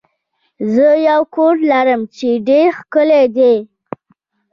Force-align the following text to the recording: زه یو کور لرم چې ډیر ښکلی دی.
زه 0.73 0.87
یو 1.09 1.21
کور 1.35 1.53
لرم 1.71 2.01
چې 2.17 2.27
ډیر 2.49 2.67
ښکلی 2.79 3.23
دی. 3.37 3.55